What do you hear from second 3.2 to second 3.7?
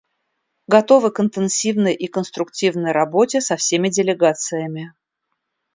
со